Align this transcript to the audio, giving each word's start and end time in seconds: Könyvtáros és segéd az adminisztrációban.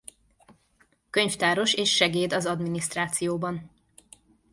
Könyvtáros 1.09 1.73
és 1.73 1.91
segéd 1.95 2.33
az 2.33 2.45
adminisztrációban. 2.45 3.71